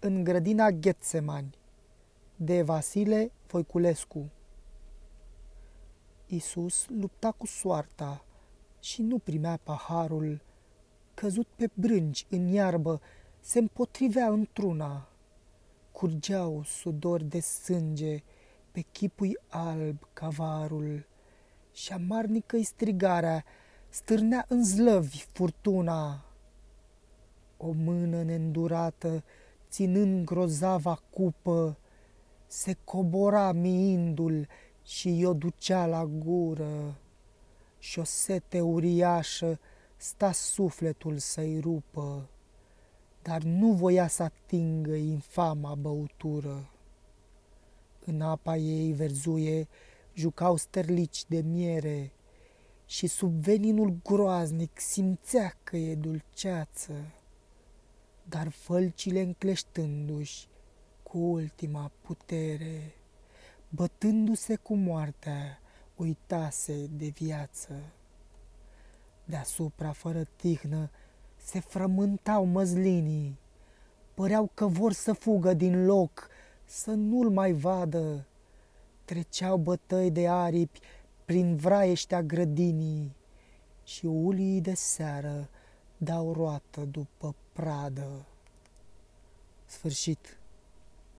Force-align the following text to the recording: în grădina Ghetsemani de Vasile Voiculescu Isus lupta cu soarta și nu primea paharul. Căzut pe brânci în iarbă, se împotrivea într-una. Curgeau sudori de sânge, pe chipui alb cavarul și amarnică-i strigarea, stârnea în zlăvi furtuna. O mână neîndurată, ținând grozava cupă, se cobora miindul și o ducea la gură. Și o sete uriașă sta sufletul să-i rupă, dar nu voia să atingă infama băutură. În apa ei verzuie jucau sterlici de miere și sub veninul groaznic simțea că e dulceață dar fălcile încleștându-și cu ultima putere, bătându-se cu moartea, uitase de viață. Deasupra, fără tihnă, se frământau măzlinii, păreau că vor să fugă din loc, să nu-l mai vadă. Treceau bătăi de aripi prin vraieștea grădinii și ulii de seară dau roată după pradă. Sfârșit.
în 0.00 0.24
grădina 0.24 0.70
Ghetsemani 0.70 1.58
de 2.36 2.62
Vasile 2.62 3.32
Voiculescu 3.46 4.30
Isus 6.26 6.86
lupta 6.88 7.32
cu 7.32 7.46
soarta 7.46 8.24
și 8.80 9.02
nu 9.02 9.18
primea 9.18 9.58
paharul. 9.62 10.42
Căzut 11.14 11.46
pe 11.56 11.70
brânci 11.74 12.26
în 12.30 12.46
iarbă, 12.46 13.00
se 13.40 13.58
împotrivea 13.58 14.28
într-una. 14.28 15.08
Curgeau 15.92 16.62
sudori 16.64 17.24
de 17.24 17.40
sânge, 17.40 18.22
pe 18.72 18.80
chipui 18.80 19.38
alb 19.48 20.08
cavarul 20.12 21.06
și 21.72 21.92
amarnică-i 21.92 22.62
strigarea, 22.62 23.44
stârnea 23.88 24.44
în 24.48 24.64
zlăvi 24.64 25.26
furtuna. 25.32 26.24
O 27.56 27.70
mână 27.70 28.22
neîndurată, 28.22 29.24
ținând 29.70 30.24
grozava 30.24 31.02
cupă, 31.10 31.78
se 32.46 32.76
cobora 32.84 33.52
miindul 33.52 34.46
și 34.84 35.22
o 35.26 35.32
ducea 35.32 35.86
la 35.86 36.04
gură. 36.04 36.98
Și 37.78 37.98
o 37.98 38.04
sete 38.04 38.60
uriașă 38.60 39.58
sta 39.96 40.32
sufletul 40.32 41.18
să-i 41.18 41.60
rupă, 41.60 42.28
dar 43.22 43.42
nu 43.42 43.72
voia 43.72 44.08
să 44.08 44.22
atingă 44.22 44.94
infama 44.94 45.74
băutură. 45.74 46.70
În 48.04 48.20
apa 48.20 48.56
ei 48.56 48.92
verzuie 48.92 49.68
jucau 50.14 50.56
sterlici 50.56 51.24
de 51.26 51.40
miere 51.40 52.12
și 52.86 53.06
sub 53.06 53.32
veninul 53.32 53.96
groaznic 54.02 54.80
simțea 54.80 55.56
că 55.62 55.76
e 55.76 55.94
dulceață 55.94 56.92
dar 58.28 58.48
fălcile 58.48 59.20
încleștându-și 59.20 60.46
cu 61.02 61.18
ultima 61.18 61.90
putere, 62.00 62.94
bătându-se 63.68 64.56
cu 64.56 64.74
moartea, 64.74 65.60
uitase 65.96 66.86
de 66.86 67.06
viață. 67.06 67.72
Deasupra, 69.24 69.92
fără 69.92 70.26
tihnă, 70.36 70.90
se 71.36 71.60
frământau 71.60 72.44
măzlinii, 72.44 73.38
păreau 74.14 74.50
că 74.54 74.66
vor 74.66 74.92
să 74.92 75.12
fugă 75.12 75.54
din 75.54 75.84
loc, 75.84 76.28
să 76.64 76.90
nu-l 76.90 77.30
mai 77.30 77.52
vadă. 77.52 78.26
Treceau 79.04 79.56
bătăi 79.56 80.10
de 80.10 80.28
aripi 80.28 80.80
prin 81.24 81.56
vraieștea 81.56 82.22
grădinii 82.22 83.16
și 83.84 84.06
ulii 84.06 84.60
de 84.60 84.74
seară 84.74 85.48
dau 85.98 86.32
roată 86.32 86.80
după 86.80 87.34
pradă. 87.52 88.26
Sfârșit. 89.66 90.37